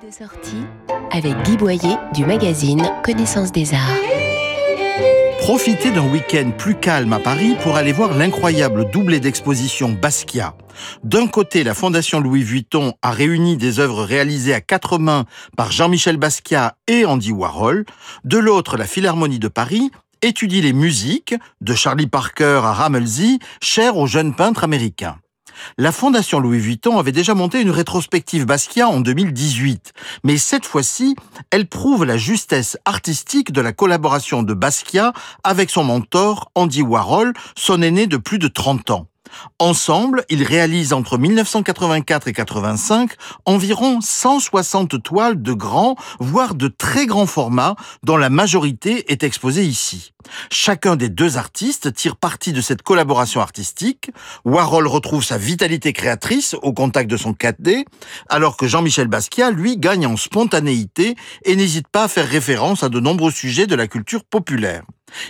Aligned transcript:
De 0.00 0.10
sortie 0.10 0.62
avec 1.10 1.36
Guy 1.42 1.58
Boyer 1.58 1.96
du 2.14 2.24
magazine 2.24 2.82
Connaissance 3.04 3.52
des 3.52 3.74
Arts. 3.74 3.98
Profitez 5.40 5.90
d'un 5.90 6.10
week-end 6.10 6.50
plus 6.56 6.76
calme 6.76 7.12
à 7.12 7.18
Paris 7.18 7.56
pour 7.62 7.76
aller 7.76 7.92
voir 7.92 8.16
l'incroyable 8.16 8.90
doublé 8.90 9.20
d'exposition 9.20 9.90
Basquiat. 9.90 10.56
D'un 11.04 11.26
côté, 11.26 11.62
la 11.62 11.74
Fondation 11.74 12.20
Louis 12.20 12.42
Vuitton 12.42 12.94
a 13.02 13.10
réuni 13.10 13.58
des 13.58 13.80
œuvres 13.80 14.04
réalisées 14.04 14.54
à 14.54 14.62
quatre 14.62 14.96
mains 14.96 15.26
par 15.58 15.72
Jean-Michel 15.72 16.16
Basquiat 16.16 16.76
et 16.88 17.04
Andy 17.04 17.32
Warhol. 17.32 17.84
De 18.24 18.38
l'autre, 18.38 18.78
la 18.78 18.86
Philharmonie 18.86 19.40
de 19.40 19.48
Paris 19.48 19.90
étudie 20.22 20.62
les 20.62 20.72
musiques, 20.72 21.34
de 21.60 21.74
Charlie 21.74 22.06
Parker 22.06 22.62
à 22.64 22.72
Ramelzy, 22.72 23.40
chères 23.60 23.98
aux 23.98 24.06
jeunes 24.06 24.34
peintres 24.34 24.64
américains. 24.64 25.18
La 25.78 25.92
Fondation 25.92 26.40
Louis 26.40 26.58
Vuitton 26.58 26.98
avait 26.98 27.12
déjà 27.12 27.34
monté 27.34 27.60
une 27.60 27.70
rétrospective 27.70 28.46
Basquiat 28.46 28.88
en 28.88 29.00
2018, 29.00 29.92
mais 30.24 30.38
cette 30.38 30.66
fois-ci, 30.66 31.16
elle 31.50 31.66
prouve 31.66 32.04
la 32.04 32.16
justesse 32.16 32.76
artistique 32.84 33.52
de 33.52 33.60
la 33.60 33.72
collaboration 33.72 34.42
de 34.42 34.54
Basquiat 34.54 35.12
avec 35.44 35.70
son 35.70 35.84
mentor 35.84 36.50
Andy 36.54 36.82
Warhol, 36.82 37.32
son 37.56 37.82
aîné 37.82 38.06
de 38.06 38.16
plus 38.16 38.38
de 38.38 38.48
30 38.48 38.90
ans. 38.90 39.06
Ensemble, 39.58 40.24
ils 40.28 40.44
réalisent 40.44 40.92
entre 40.92 41.18
1984 41.18 42.28
et 42.28 42.32
85 42.32 43.12
environ 43.44 44.00
160 44.00 45.02
toiles 45.02 45.40
de 45.40 45.52
grands, 45.52 45.96
voire 46.20 46.54
de 46.54 46.68
très 46.68 47.06
grands 47.06 47.26
formats, 47.26 47.76
dont 48.02 48.16
la 48.16 48.30
majorité 48.30 49.10
est 49.12 49.22
exposée 49.22 49.64
ici. 49.64 50.12
Chacun 50.50 50.96
des 50.96 51.08
deux 51.08 51.36
artistes 51.36 51.92
tire 51.92 52.16
parti 52.16 52.52
de 52.52 52.60
cette 52.60 52.82
collaboration 52.82 53.40
artistique. 53.40 54.10
Warhol 54.44 54.86
retrouve 54.86 55.24
sa 55.24 55.38
vitalité 55.38 55.92
créatrice 55.92 56.54
au 56.62 56.72
contact 56.72 57.10
de 57.10 57.16
son 57.16 57.32
4D, 57.32 57.84
alors 58.28 58.56
que 58.56 58.66
Jean-Michel 58.66 59.08
Basquiat, 59.08 59.50
lui, 59.50 59.76
gagne 59.76 60.06
en 60.06 60.16
spontanéité 60.16 61.16
et 61.44 61.56
n'hésite 61.56 61.88
pas 61.88 62.04
à 62.04 62.08
faire 62.08 62.28
référence 62.28 62.82
à 62.82 62.88
de 62.88 63.00
nombreux 63.00 63.30
sujets 63.30 63.66
de 63.66 63.74
la 63.74 63.88
culture 63.88 64.24
populaire. 64.24 64.82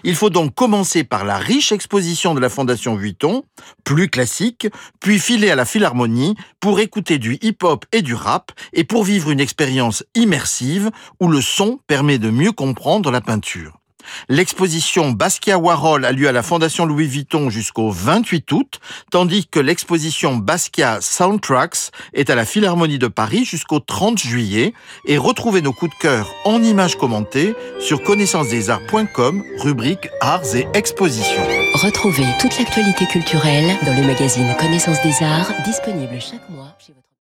Il 0.05 0.15
faut 0.15 0.31
donc 0.31 0.55
commencer 0.55 1.05
par 1.05 1.25
la 1.25 1.39
riche 1.39 1.73
exposition 1.73 2.35
de 2.35 2.41
la 2.41 2.49
Fondation 2.49 2.95
Vuitton, 2.95 3.45
plus 3.85 4.09
classique, 4.09 4.69
puis 5.01 5.19
filer 5.19 5.51
à 5.51 5.57
la 5.57 5.65
Philharmonie 5.65 6.37
pour 6.61 6.81
écouter 6.81 7.19
du 7.19 7.39
hip-hop 7.43 7.85
et 7.93 8.03
du 8.03 8.15
rap 8.15 8.53
et 8.73 8.85
pour 8.85 9.05
vivre 9.05 9.31
une 9.31 9.41
expérience 9.41 10.05
immersive 10.15 10.91
où 11.21 11.29
le 11.29 11.41
son 11.41 11.79
permet 11.87 12.19
de 12.19 12.31
mieux 12.31 12.53
comprendre 12.53 13.11
la 13.11 13.21
peinture. 13.21 13.82
L'exposition 14.29 15.11
Basquiat 15.11 15.59
Warhol 15.59 16.05
a 16.05 16.13
lieu 16.13 16.29
à 16.29 16.33
la 16.33 16.43
Fondation 16.43 16.87
Louis 16.87 17.07
Vuitton 17.07 17.51
jusqu'au 17.51 17.91
28 17.91 18.53
août, 18.53 18.81
tandis 19.11 19.47
que 19.47 19.61
l'exposition 19.61 20.37
Basquiat 20.37 21.01
Soundtracks 21.01 21.91
est 22.13 22.31
à 22.31 22.35
la 22.35 22.45
Philharmonie 22.45 22.99
de 22.99 23.09
Paris 23.09 23.45
jusqu'au 23.45 23.81
30 23.81 24.19
juillet. 24.19 24.73
Et 25.07 25.19
retrouvez 25.19 25.63
nos 25.63 25.73
coups 25.73 25.93
de 25.95 26.01
cœur 26.01 26.35
en 26.45 26.63
images 26.63 26.97
commentées 26.97 27.55
sur 27.81 28.03
connaissancesdesarts.com, 28.03 29.43
rubrique 29.59 30.09
Arts 30.21 30.55
et 30.55 30.67
Expositions. 30.75 31.47
Retrouvez 31.75 32.27
toute 32.41 32.59
l'actualité 32.59 33.07
culturelle 33.07 33.77
dans 33.85 33.95
le 33.95 34.07
magazine 34.07 34.55
Connaissance 34.59 35.03
des 35.03 35.25
Arts, 35.25 35.53
disponible 35.65 36.21
chaque 36.21 36.49
mois 36.51 36.77
chez 36.79 36.93
votre 36.93 37.03